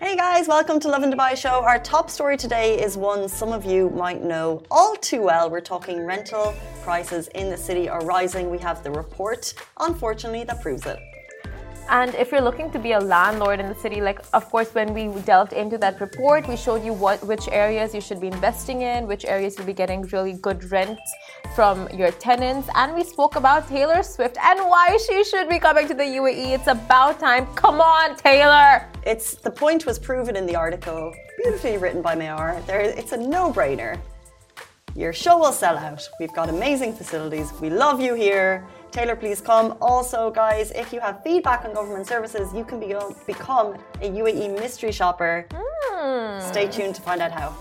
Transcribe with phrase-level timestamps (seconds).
[0.00, 1.64] Hey guys, welcome to Lovin Dubai Show.
[1.64, 5.50] Our top story today is one some of you might know all too well.
[5.50, 6.54] We're talking rental
[6.84, 8.48] prices in the city are rising.
[8.48, 11.00] We have the report, unfortunately, that proves it.
[11.90, 14.94] And if you're looking to be a landlord in the city, like of course when
[14.94, 18.82] we delved into that report, we showed you what which areas you should be investing
[18.82, 21.10] in, which areas you'll be getting really good rents
[21.54, 25.88] from your tenants, and we spoke about Taylor Swift and why she should be coming
[25.88, 26.54] to the UAE.
[26.54, 27.46] It's about time.
[27.54, 28.86] Come on, Taylor.
[29.04, 32.64] It's the point was proven in the article, beautifully written by Mayar.
[32.66, 33.98] There, it's a no-brainer.
[34.94, 36.08] Your show will sell out.
[36.18, 37.52] We've got amazing facilities.
[37.60, 38.66] We love you here.
[38.90, 39.76] Taylor, please come.
[39.80, 42.94] Also, guys, if you have feedback on government services, you can be,
[43.26, 45.46] become a UAE mystery shopper.
[45.50, 46.42] Mm.
[46.42, 47.54] Stay tuned to find out how.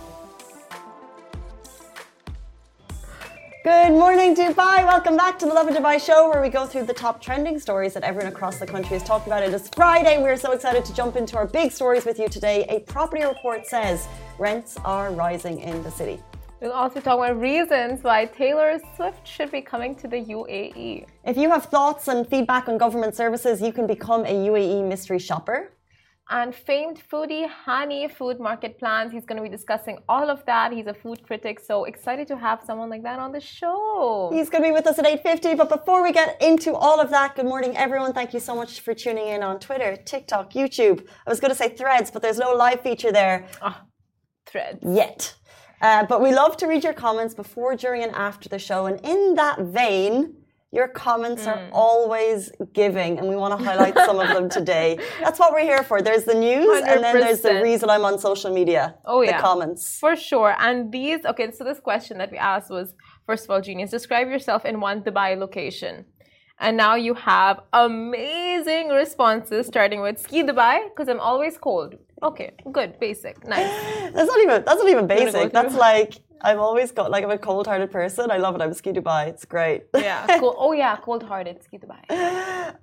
[3.67, 4.85] Good morning, Dubai.
[4.85, 7.93] Welcome back to the Lovin Dubai show, where we go through the top trending stories
[7.95, 9.43] that everyone across the country is talking about.
[9.43, 10.23] It is Friday.
[10.23, 12.65] We're so excited to jump into our big stories with you today.
[12.69, 14.07] A property report says
[14.39, 16.17] rents are rising in the city.
[16.61, 21.05] We'll also talk about reasons why Taylor Swift should be coming to the UAE.
[21.25, 25.19] If you have thoughts and feedback on government services, you can become a UAE mystery
[25.19, 25.73] shopper.
[26.29, 29.13] And famed foodie Hani food market plans.
[29.13, 30.73] He's going to be discussing all of that.
[30.73, 34.29] He's a food critic, so excited to have someone like that on the show.
[34.33, 35.55] He's going to be with us at 8:50.
[35.55, 38.11] But before we get into all of that, good morning, everyone.
[38.11, 41.07] Thank you so much for tuning in on Twitter, TikTok, YouTube.
[41.25, 43.47] I was going to say Threads, but there's no live feature there.
[43.61, 43.79] Oh,
[44.45, 44.79] threads.
[44.83, 45.33] Yet.
[45.81, 48.87] Uh, but we love to read your comments before, during, and after the show.
[48.87, 50.35] And in that vein,
[50.77, 51.51] your comments mm.
[51.51, 52.39] are always
[52.81, 54.89] giving, and we want to highlight some of them today.
[55.23, 55.97] That's what we're here for.
[56.07, 56.91] There's the news, 100%.
[56.91, 58.83] and then there's the reason I'm on social media.
[59.13, 59.37] Oh, yeah.
[59.37, 59.81] The comments.
[60.05, 60.55] For sure.
[60.67, 62.87] And these, okay, so this question that we asked was
[63.25, 66.05] first of all, genius, describe yourself in one Dubai location.
[66.59, 71.95] And now you have amazing responses, starting with ski Dubai, because I'm always cold.
[72.23, 73.69] Okay, good, basic, nice.
[74.15, 75.53] That's not even that's not even basic.
[75.53, 78.31] That's like I've always got like I'm a cold-hearted person.
[78.31, 78.61] I love it.
[78.61, 79.27] I'm ski Dubai.
[79.27, 79.83] It's great.
[79.95, 80.25] Yeah.
[80.39, 80.55] Cool.
[80.57, 82.01] Oh yeah, cold-hearted ski Dubai.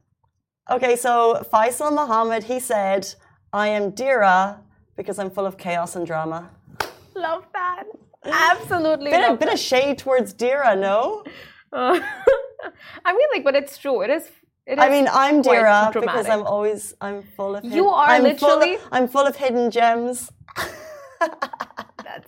[0.70, 3.02] Okay, so Faisal Muhammad he said,
[3.52, 4.60] "I am Deira
[4.96, 6.50] because I'm full of chaos and drama."
[7.14, 7.84] Love that.
[8.24, 9.10] Absolutely.
[9.10, 9.54] Bit, love a bit that.
[9.54, 11.22] of shade towards Deira, no?
[11.70, 12.00] Uh,
[13.04, 14.00] I mean, like, but it's true.
[14.00, 14.30] It is
[14.66, 17.64] I mean, I'm Deira because I'm always I'm full of.
[17.64, 18.76] You are I'm literally.
[18.76, 20.30] Full of, I'm full of hidden gems.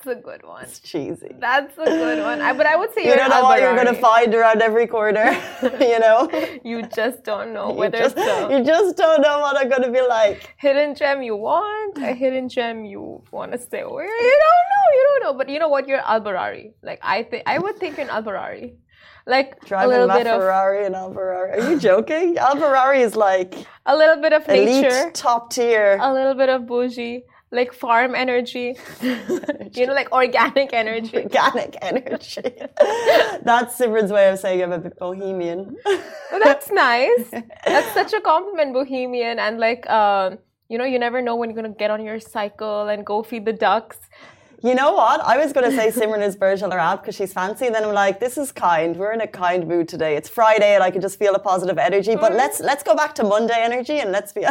[0.07, 0.63] That's a good one.
[0.63, 1.33] It's cheesy.
[1.41, 2.41] That's a good one.
[2.41, 4.87] I, but I would say you don't know what you're going to find around every
[4.87, 5.27] corner.
[5.81, 6.31] you know.
[6.65, 8.17] You just don't know whether you just,
[8.53, 10.55] you just don't know what I'm going to be like.
[10.59, 14.05] Hidden gem you want, a hidden gem you want to stay away.
[14.05, 14.87] You don't know.
[14.95, 15.39] You don't know.
[15.39, 15.89] But you know what?
[15.89, 16.73] You're Al Barari.
[16.83, 18.75] Like I think I would think you're an Al Barari
[19.27, 21.59] like driving a little my bit Ferrari of, and Alferrari.
[21.59, 22.37] Are you joking?
[22.37, 26.67] Alferrari is like a little bit of nature, elite, top tier, a little bit of
[26.67, 31.17] bougie, like farm energy, you know, like organic energy.
[31.27, 32.43] Organic energy.
[33.43, 35.77] That's Simran's way of saying I'm a bit bohemian.
[36.45, 37.31] That's nice.
[37.65, 39.87] That's such a compliment, bohemian, and like.
[39.89, 40.37] Uh,
[40.69, 43.45] you know, you never know when you're gonna get on your cycle and go feed
[43.45, 43.99] the ducks.
[44.65, 45.21] You know what?
[45.21, 47.85] I was going to say Simran is Burj Al Arab because she's fancy, and then
[47.85, 48.97] I'm like, this is kind.
[48.97, 50.17] We're in a kind mood today.
[50.17, 52.17] It's Friday, and I can just feel a positive energy.
[52.17, 52.37] But mm.
[52.37, 54.45] let's let's go back to Monday energy, and let's be.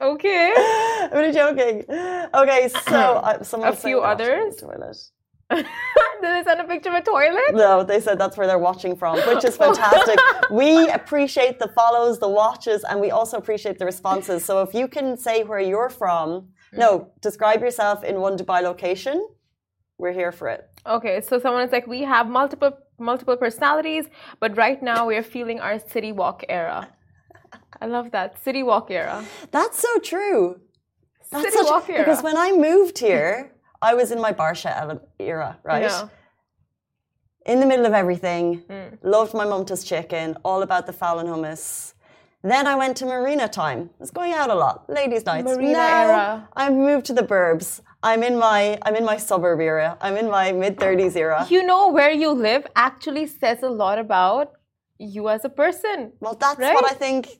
[0.00, 0.54] Okay.
[1.02, 1.84] I'm really joking.
[2.34, 2.94] Okay, so
[3.28, 4.56] uh, someone a few others.
[4.56, 4.96] Toilet.
[5.50, 5.66] Did
[6.22, 7.52] they send a picture of a toilet?
[7.54, 10.18] No, they said that's where they're watching from, which is fantastic.
[10.50, 14.44] we appreciate the follows, the watches, and we also appreciate the responses.
[14.44, 19.26] So if you can say where you're from no, describe yourself in one Dubai location.
[19.98, 20.68] We're here for it.
[20.86, 24.04] Okay, so someone is like, we have multiple multiple personalities,
[24.40, 26.88] but right now we are feeling our city walk era.
[27.80, 29.24] I love that city walk era.
[29.50, 30.60] That's so true.
[31.30, 32.00] That's city such, walk era.
[32.00, 35.82] Because when I moved here, I was in my Barsha era, right?
[35.82, 36.08] Yeah.
[37.46, 38.98] In the middle of everything, mm.
[39.02, 41.94] loved my mumta's chicken, all about the and hummus.
[42.42, 43.90] Then I went to Marina time.
[43.92, 45.44] I was going out a lot, ladies' nights.
[45.44, 46.48] Marina now, era.
[46.54, 47.80] I've moved to the burbs.
[48.02, 49.98] I'm in my I'm in my suburb era.
[50.00, 51.46] I'm in my mid thirties era.
[51.50, 54.52] You know where you live actually says a lot about
[54.98, 56.12] you as a person.
[56.20, 56.74] Well, that's right?
[56.74, 57.39] what I think.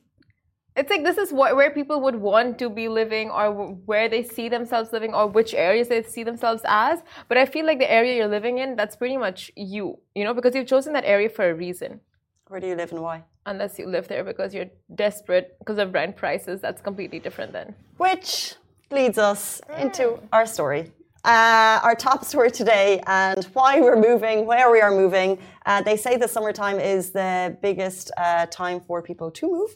[0.75, 3.51] It's like this is what, where people would want to be living, or
[3.85, 6.99] where they see themselves living, or which areas they see themselves as.
[7.27, 9.99] But I feel like the area you're living in, that's pretty much you.
[10.15, 11.99] You know, because you've chosen that area for a reason.
[12.47, 13.23] Where do you live and why?
[13.45, 16.61] unless you live there because you're desperate because of rent prices.
[16.61, 17.75] That's completely different then.
[17.97, 18.55] Which
[18.89, 20.91] leads us into our story.
[21.23, 25.37] Uh, our top story today and why we're moving, where we are moving.
[25.67, 29.69] Uh, they say the summertime is the biggest uh, time for people to move.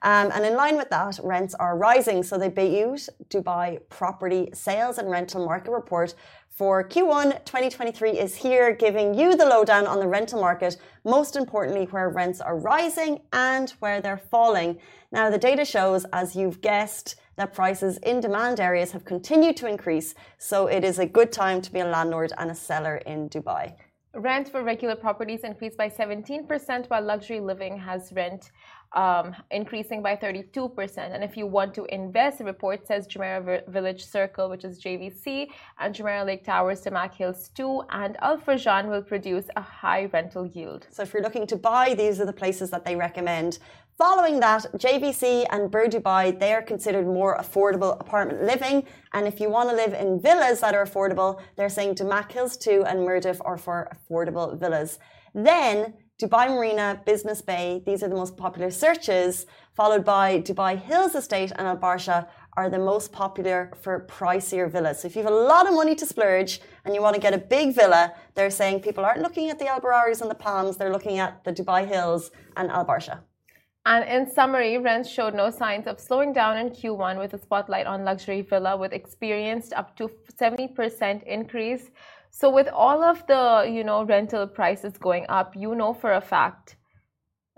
[0.00, 2.22] Um, and in line with that, rents are rising.
[2.22, 6.14] So the Bayut Dubai Property Sales and Rental Market Report
[6.48, 11.84] for Q1 2023 is here, giving you the lowdown on the rental market, most importantly,
[11.90, 14.78] where rents are rising and where they're falling.
[15.12, 19.66] Now, the data shows, as you've guessed, that prices in demand areas have continued to
[19.68, 23.28] increase, so it is a good time to be a landlord and a seller in
[23.28, 23.74] Dubai.
[24.14, 28.50] Rent for regular properties increased by 17%, while luxury living has rent
[28.92, 30.98] um, increasing by 32%.
[30.98, 35.48] And if you want to invest, the report says Jumeirah Village Circle, which is JVC,
[35.78, 40.46] and Jumeirah Lake Towers, Damac Hills 2, and Al Furjan will produce a high rental
[40.46, 40.86] yield.
[40.90, 43.58] So if you're looking to buy, these are the places that they recommend.
[43.98, 48.84] Following that, JVC and Bur Dubai, they are considered more affordable apartment living.
[49.14, 52.58] And if you want to live in villas that are affordable, they're saying Damac Hills
[52.58, 54.98] 2 and Mirdif are for affordable villas.
[55.34, 61.14] Then Dubai Marina, Business Bay, these are the most popular searches, followed by Dubai Hills
[61.14, 62.28] Estate and Al Barsha
[62.58, 65.00] are the most popular for pricier villas.
[65.00, 67.32] So if you have a lot of money to splurge and you want to get
[67.32, 70.76] a big villa, they're saying people aren't looking at the Al Bararis and the Palms,
[70.76, 73.20] they're looking at the Dubai Hills and Al Barsha.
[73.86, 77.86] And in summary, rents showed no signs of slowing down in Q1 with a spotlight
[77.86, 81.90] on luxury villa with experienced up to 70% increase.
[82.30, 86.20] So with all of the, you know, rental prices going up, you know for a
[86.20, 86.74] fact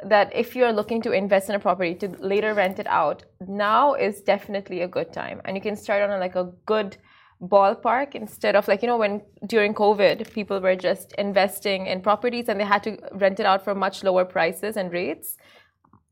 [0.05, 3.95] that if you're looking to invest in a property to later rent it out, now
[3.95, 5.41] is definitely a good time.
[5.47, 6.99] And you can start on a, like a good
[7.41, 12.49] ballpark instead of like you know when during covid people were just investing in properties
[12.49, 15.37] and they had to rent it out for much lower prices and rates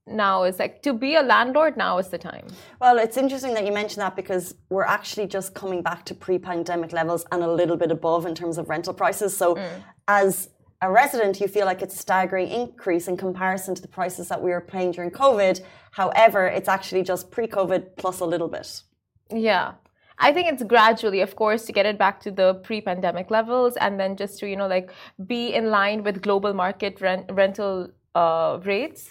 [0.06, 2.46] now is like to be a landlord now is the time.
[2.80, 6.92] Well it's interesting that you mention that because we're actually just coming back to pre-pandemic
[6.92, 9.36] levels and a little bit above in terms of rental prices.
[9.36, 9.68] So mm.
[10.06, 10.50] as
[10.80, 14.40] a resident you feel like it's a staggering increase in comparison to the prices that
[14.40, 15.60] we were paying during covid.
[15.90, 18.82] However it's actually just pre-covid plus a little bit.
[19.30, 19.72] Yeah.
[20.18, 24.00] I think it's gradually, of course, to get it back to the pre-pandemic levels, and
[24.00, 24.90] then just to you know like
[25.26, 27.90] be in line with global market rent, rental
[28.20, 29.02] uh, rates.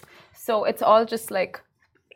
[0.46, 1.54] So it's all just like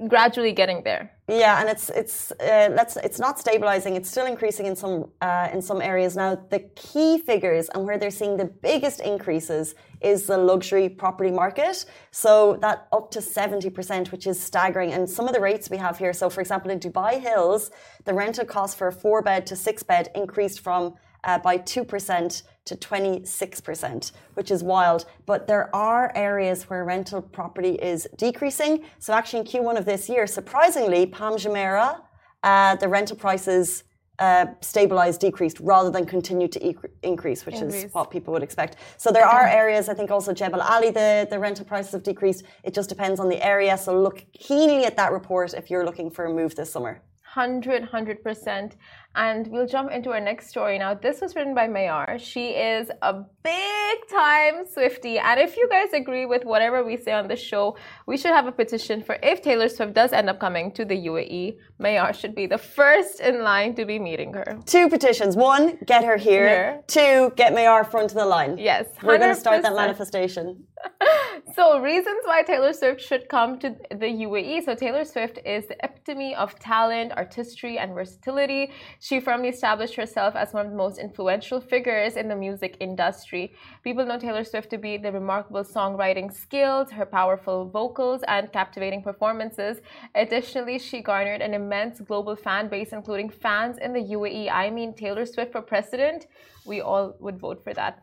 [0.08, 1.12] gradually getting there.
[1.28, 3.94] Yeah, and it's it's uh, let's it's not stabilizing.
[3.94, 6.30] It's still increasing in some uh, in some areas now.
[6.50, 11.84] The key figures and where they're seeing the biggest increases is the luxury property market.
[12.10, 14.92] So that up to seventy percent, which is staggering.
[14.92, 16.12] And some of the rates we have here.
[16.12, 17.70] So for example, in Dubai Hills,
[18.04, 20.94] the rental cost for a four bed to six bed increased from
[21.24, 25.04] uh, by 2% to 26%, which is wild.
[25.26, 28.84] But there are areas where rental property is decreasing.
[29.00, 32.00] So actually in Q1 of this year, surprisingly, Palm Jumeirah,
[32.44, 33.84] uh, the rental prices
[34.20, 37.84] uh, stabilized, decreased, rather than continue to e increase, which increase.
[37.84, 38.76] is what people would expect.
[38.98, 42.44] So there are areas, I think also Jebel Ali, the, the rental prices have decreased.
[42.62, 43.76] It just depends on the area.
[43.78, 47.02] So look keenly at that report if you're looking for a move this summer.
[47.34, 48.72] 100 100%
[49.16, 50.94] and we'll jump into our next story now.
[50.94, 52.18] This was written by Mayar.
[52.20, 55.18] She is a big time Swifty.
[55.18, 58.46] And if you guys agree with whatever we say on the show, we should have
[58.46, 62.34] a petition for if Taylor Swift does end up coming to the UAE, Mayar should
[62.34, 64.58] be the first in line to be meeting her.
[64.66, 65.36] Two petitions.
[65.36, 66.48] One, get her here.
[66.48, 66.82] here.
[66.86, 68.58] Two, get Mayar front of the line.
[68.58, 68.86] Yes.
[69.02, 70.64] we We're going to start that manifestation.
[71.54, 74.64] so, reasons why Taylor Swift should come to the UAE.
[74.64, 78.72] So, Taylor Swift is the epitome of talent, artistry, and versatility.
[78.98, 83.54] She firmly established herself as one of the most influential figures in the music industry.
[83.84, 89.02] People know Taylor Swift to be the remarkable songwriting skills, her powerful vocals, and captivating
[89.02, 89.80] performances.
[90.14, 94.50] Additionally, she garnered an immense global fan base, including fans in the UAE.
[94.50, 96.26] I mean, Taylor Swift for president,
[96.64, 98.02] we all would vote for that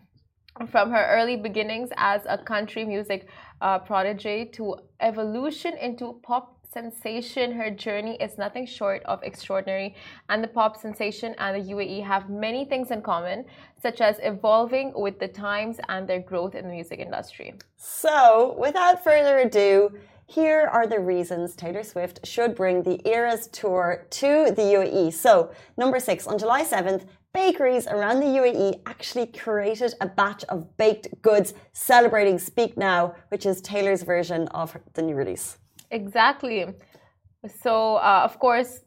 [0.66, 3.28] from her early beginnings as a country music
[3.62, 9.96] uh, prodigy to evolution into pop sensation, her journey is nothing short of extraordinary,
[10.30, 13.46] and the pop sensation and the UAE have many things in common,
[13.82, 17.54] such as evolving with the times and their growth in the music industry.
[17.78, 19.98] So, without further ado,
[20.30, 25.14] here are the reasons Taylor Swift should bring the Eras Tour to the UAE.
[25.14, 30.76] So, number six, on July 7th, bakeries around the UAE actually created a batch of
[30.78, 35.58] baked goods celebrating Speak Now, which is Taylor's version of the new release.
[35.92, 36.66] Exactly.
[37.62, 38.82] So, uh, of course,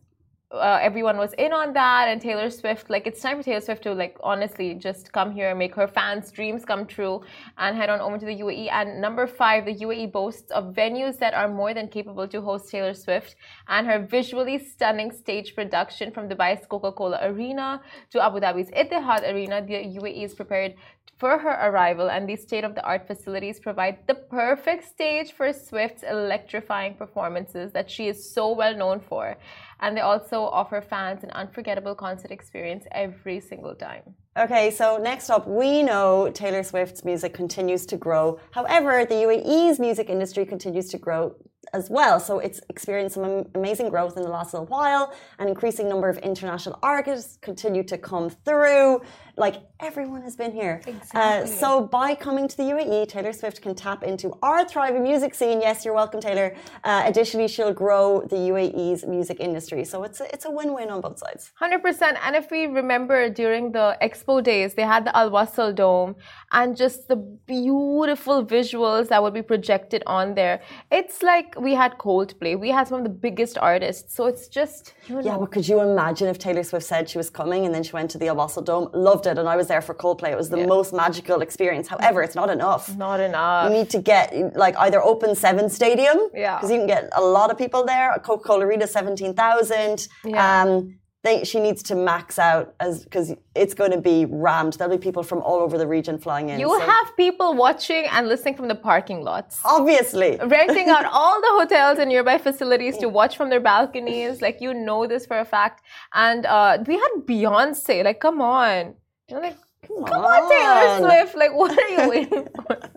[0.53, 3.83] uh, everyone was in on that and taylor swift like it's time for taylor swift
[3.85, 7.23] to like honestly just come here and make her fans dreams come true
[7.59, 11.19] and head on over to the uae and number five the uae boasts of venues
[11.19, 13.37] that are more than capable to host taylor swift
[13.69, 17.81] and her visually stunning stage production from dubai's coca-cola arena
[18.11, 19.65] to abu dhabi's etihad arena.
[19.65, 20.75] The uae is prepared
[21.21, 25.53] for her arrival, and these state of the art facilities provide the perfect stage for
[25.53, 29.37] Swift's electrifying performances that she is so well known for.
[29.81, 34.15] And they also offer fans an unforgettable concert experience every single time.
[34.39, 38.41] Okay, so next up, we know Taylor Swift's music continues to grow.
[38.53, 41.35] However, the UAE's music industry continues to grow
[41.73, 42.19] as well.
[42.19, 45.13] So it's experienced some amazing growth in the last little while.
[45.39, 49.03] An increasing number of international artists continue to come through.
[49.41, 50.83] Like everyone has been here.
[50.87, 51.21] Uh, exactly.
[51.21, 51.69] Uh, so
[51.99, 55.59] by coming to the UAE, Taylor Swift can tap into our thriving music scene.
[55.61, 56.49] Yes, you're welcome, Taylor.
[56.85, 59.83] Uh, additionally, she'll grow the UAE's music industry.
[59.85, 61.53] So it's a, it's a win-win on both sides.
[61.55, 62.19] Hundred percent.
[62.25, 66.17] And if we remember during the Expo days, they had the Al Wasl Dome
[66.53, 70.61] and just the beautiful visuals that would be projected on there.
[70.91, 72.61] It's like we had Coldplay.
[72.61, 74.15] We had some of the biggest artists.
[74.17, 75.23] So it's just you know.
[75.23, 77.93] Yeah, but could you imagine if Taylor Swift said she was coming and then she
[77.93, 78.91] went to the Al Wasl Dome?
[78.93, 80.31] Loved it, and I was there for Coldplay.
[80.33, 80.67] It was the Yeah.
[80.67, 81.89] most magical experience.
[81.89, 82.95] However, it's not enough.
[82.97, 83.71] Not enough.
[83.71, 86.57] You need to get like either open seven stadium, Yeah.
[86.57, 88.15] because you can get a lot of people there.
[88.25, 90.09] Coca Cola Arena seventeen thousand.
[90.25, 90.63] Yeah.
[90.63, 94.73] Um, they, she needs to max out as because it's going to be rammed.
[94.79, 96.59] There'll be people from all over the region flying in.
[96.59, 99.61] you so- have people watching and listening from the parking lots.
[99.63, 100.39] obviously.
[100.43, 104.41] renting out all the hotels and nearby facilities to watch from their balconies.
[104.41, 105.83] Like you know this for a fact.
[106.15, 108.03] And uh, we had Beyonce.
[108.03, 108.95] Like, come on.
[109.31, 109.57] Like,
[109.87, 111.09] come on, Taylor.
[111.25, 111.37] Swift.
[111.37, 112.90] Like, what are you waiting for?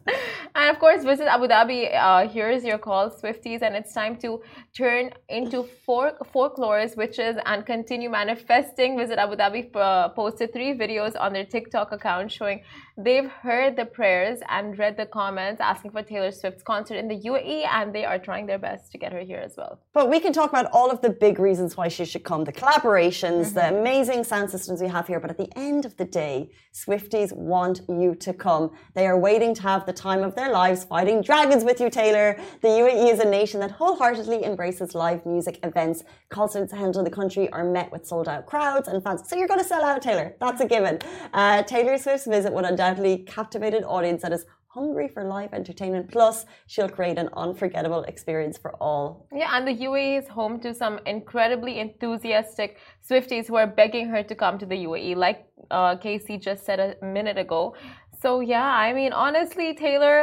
[0.55, 1.93] And of course, visit Abu Dhabi.
[1.95, 4.41] Uh, here's your call, Swifties, and it's time to
[4.75, 8.98] turn into folk folklores, witches, and continue manifesting.
[8.98, 12.62] Visit Abu Dhabi uh, posted three videos on their TikTok account showing
[12.98, 17.19] they've heard the prayers and read the comments asking for Taylor Swift's concert in the
[17.22, 19.79] UAE, and they are trying their best to get her here as well.
[19.93, 22.51] But we can talk about all of the big reasons why she should come the
[22.53, 23.75] collaborations, the Mm-hmm.
[23.77, 25.19] amazing sound systems we have here.
[25.22, 28.72] But at the end of the day, Swifties want you to come.
[28.93, 32.38] They are waiting to have the time of their lives fighting dragons with you, Taylor.
[32.62, 36.03] The UAE is a nation that wholeheartedly embraces live music events.
[36.29, 39.27] Concerts held in the country are met with sold out crowds and fans.
[39.27, 40.35] So you're going to sell out, Taylor.
[40.39, 41.00] That's a given.
[41.33, 46.09] Uh, Taylor Swift's visit would undoubtedly captivate an audience that is hungry for live entertainment.
[46.12, 50.73] Plus, she'll create an unforgettable experience for all Yeah, and the UAE is home to
[50.73, 55.95] some incredibly enthusiastic Swifties who are begging her to come to the UAE, like uh,
[55.97, 57.75] Casey just said a minute ago.
[58.24, 60.18] So, yeah, I mean, honestly, Taylor,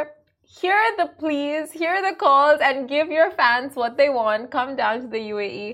[0.59, 4.41] hear the pleas, hear the calls, and give your fans what they want.
[4.57, 5.67] Come down to the UAE.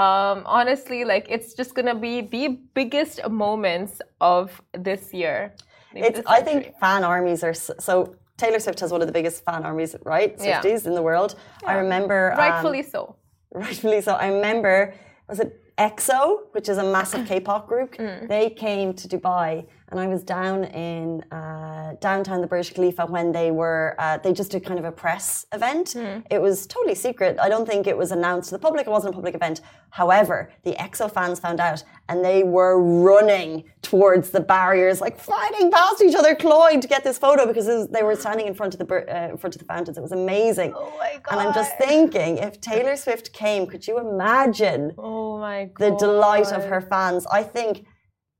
[0.00, 2.44] Um, honestly, like, it's just gonna be the
[2.80, 5.38] biggest moments of this year.
[5.94, 7.94] It's, this I think fan armies are s- so.
[8.42, 10.30] Taylor Swift has one of the biggest fan armies, right?
[10.38, 10.46] Yeah.
[10.60, 11.30] Swifties in the world.
[11.62, 11.70] Yeah.
[11.70, 12.18] I remember.
[12.32, 13.00] um, rightfully so.
[13.64, 14.12] rightfully so.
[14.24, 14.94] I remember,
[15.28, 15.50] was it
[15.86, 16.20] EXO,
[16.54, 17.90] which is a massive K-pop group?
[17.96, 18.28] Mm.
[18.34, 23.32] They came to Dubai, and I was down in uh, downtown the Burj Khalifa when
[23.32, 23.94] they were.
[23.98, 25.88] Uh, they just did kind of a press event.
[25.96, 26.24] Mm.
[26.30, 27.38] It was totally secret.
[27.40, 28.86] I don't think it was announced to the public.
[28.86, 29.60] It wasn't a public event.
[29.90, 35.70] However, the EXO fans found out, and they were running towards the barriers, like fighting
[35.70, 38.74] past each other, clawing to get this photo because was- they were standing in front
[38.74, 39.96] of the uh, in front of the fountains.
[39.96, 40.74] It was amazing.
[40.76, 41.30] Oh my god!
[41.30, 45.78] And I'm just thinking, if Taylor Swift came, could you imagine Oh my god.
[45.92, 47.26] the delight of her fans?
[47.32, 47.86] I think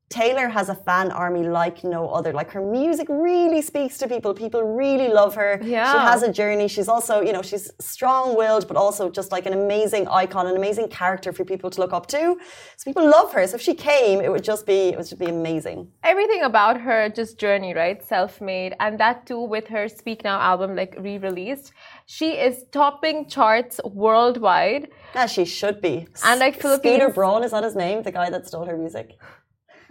[0.08, 2.32] Taylor has a fan army like no other.
[2.32, 4.32] Like her music really speaks to people.
[4.32, 5.60] People really love her.
[5.62, 5.92] Yeah.
[5.92, 6.66] She has a journey.
[6.66, 10.56] She's also, you know, she's strong willed, but also just like an amazing icon, an
[10.56, 12.38] amazing character for people to look up to.
[12.76, 13.46] So people love her.
[13.46, 15.88] So if she came, it would just be, it would just be amazing.
[16.02, 20.70] everything about her just journey right self-made and that too with her speak now album
[20.80, 21.72] like re-released
[22.06, 26.06] she is topping charts worldwide Yeah, she should be.
[26.28, 28.02] And, like, Philippines- Scooter Braun, is that his name?
[28.02, 29.06] The guy that stole her music?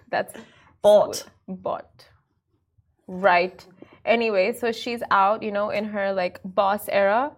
[0.09, 0.33] That's
[0.81, 2.05] But bought.
[3.07, 3.65] Right.
[4.05, 7.31] Anyway so she's out you know in her like boss era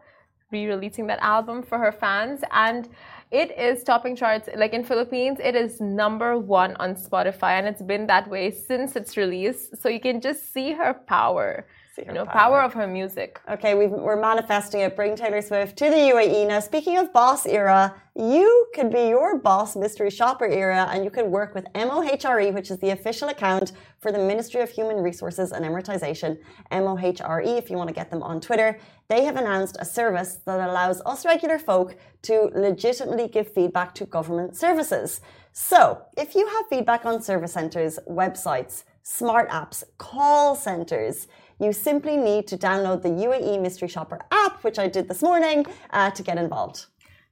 [0.51, 2.89] re-releasing that album for her fans and
[3.31, 4.49] it is topping charts.
[4.55, 8.95] Like in philippines it is number one on spotify and it's been that way since
[8.95, 9.69] its release.
[9.79, 11.67] So you can just see her power
[12.08, 12.34] You know, power.
[12.34, 13.39] power of her music.
[13.50, 14.96] Okay, we've, we're manifesting it.
[14.96, 16.48] Bring Taylor Swift to the UAE.
[16.48, 21.10] Now, speaking of boss era, you could be your boss mystery shopper era and you
[21.10, 25.51] could work with MOHRE, which is the official account for the Ministry of Human Resources
[25.51, 26.38] and Emiratization.
[26.72, 28.77] MOHRE, if you want to get them on Twitter.
[29.08, 34.06] They have announced a service that allows us regular folk to legitimately give feedback to
[34.06, 35.22] government services.
[35.51, 41.27] So, if you have feedback on service centres, websites, smart apps, call centres,
[41.60, 45.66] you simply need to download the UAE Mystery Shopper app, which I did this morning,
[45.92, 46.86] uh, to get involved.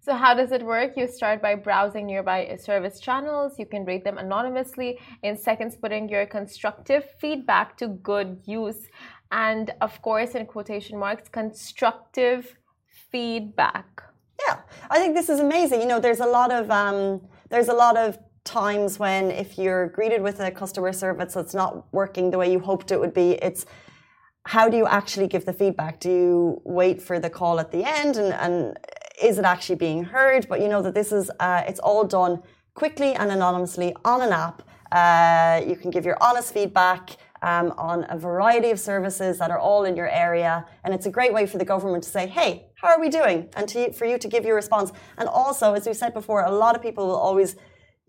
[0.07, 0.95] So how does it work?
[0.95, 3.59] You start by browsing nearby service channels.
[3.59, 8.87] You can rate them anonymously in seconds, putting your constructive feedback to good use.
[9.31, 12.55] And of course, in quotation marks, constructive
[13.11, 14.03] feedback.
[14.47, 15.81] Yeah, I think this is amazing.
[15.81, 19.87] You know, there's a lot of um, there's a lot of times when if you're
[19.89, 23.31] greeted with a customer service that's not working the way you hoped it would be,
[23.47, 23.65] it's
[24.47, 25.99] how do you actually give the feedback?
[25.99, 28.79] Do you wait for the call at the end and, and
[29.21, 30.47] is it actually being heard?
[30.47, 32.41] But you know that this is uh, it's all done
[32.73, 34.61] quickly and anonymously on an app.
[34.89, 39.59] Uh, you can give your honest feedback um, on a variety of services that are
[39.59, 42.67] all in your area, and it's a great way for the government to say, "Hey,
[42.75, 44.93] how are we doing?" and to, for you to give your response.
[45.17, 47.57] And also, as we said before, a lot of people will always.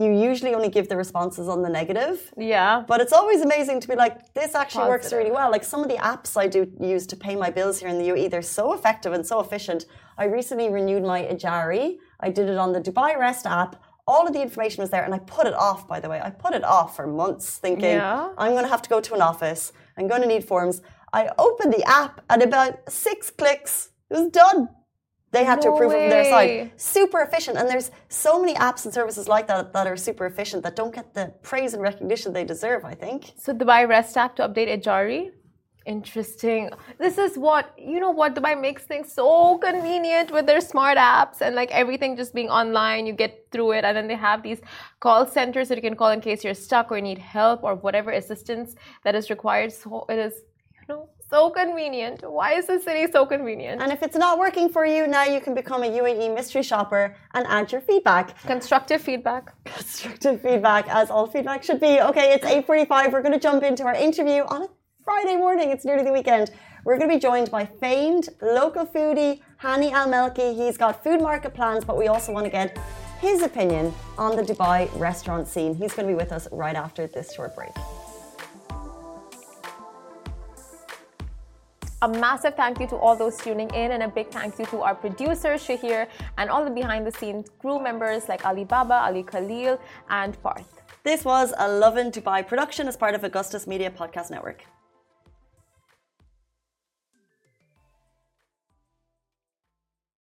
[0.00, 2.32] You usually only give the responses on the negative.
[2.36, 2.84] Yeah.
[2.86, 5.50] But it's always amazing to be like, this actually works really well.
[5.50, 8.08] Like some of the apps I do use to pay my bills here in the
[8.10, 9.86] UAE, they're so effective and so efficient.
[10.16, 11.96] I recently renewed my Ejari.
[12.20, 13.82] I did it on the Dubai REST app.
[14.06, 16.20] All of the information was there, and I put it off, by the way.
[16.22, 18.30] I put it off for months, thinking, Yeah.
[18.38, 19.72] I'm going to have to go to an office.
[19.98, 20.80] I'm going to need forms.
[21.12, 24.68] I opened the app, and about six clicks, it was done.
[25.30, 26.72] They had to No approve it from their side.
[26.76, 27.58] Super efficient.
[27.58, 30.94] And there's so many apps and services like that that are super efficient that don't
[30.94, 33.32] get the praise and recognition they deserve, I think.
[33.36, 35.30] So Dubai REST app to update Ejari.
[35.86, 36.70] Interesting.
[36.98, 38.10] This is what you know.
[38.10, 42.50] What Dubai makes things so convenient with their smart apps and like everything just being
[42.50, 43.06] online.
[43.06, 44.60] You get through it, and then they have these
[45.00, 48.10] call centers that you can call in case you're stuck or need help or whatever
[48.10, 49.72] assistance that is required.
[49.72, 50.34] So it is,
[50.74, 52.22] you know, so convenient.
[52.22, 53.82] Why is the city so convenient?
[53.82, 57.14] And if it's not working for you, now you can become a UAE mystery shopper
[57.34, 58.40] and add your feedback.
[58.42, 59.52] Constructive feedback.
[59.64, 62.00] Constructive feedback, as all feedback should be.
[62.00, 63.12] Okay, it's 8.45.
[63.12, 64.68] We're going to jump into our interview on a
[65.04, 65.70] Friday morning.
[65.70, 66.50] It's nearly the weekend.
[66.84, 70.56] We're going to be joined by famed local foodie Hani Al Melki.
[70.56, 72.78] He's got food market plans, but we also want to get
[73.20, 75.74] his opinion on the Dubai restaurant scene.
[75.74, 77.72] He's going to be with us right after this short break.
[82.00, 84.82] A massive thank you to all those tuning in, and a big thank you to
[84.82, 89.24] our producer Shahir and all the behind the scenes crew members like Ali Baba, Ali
[89.24, 90.80] Khalil, and Parth.
[91.02, 94.62] This was a Lovin Dubai production as part of Augustus Media Podcast Network.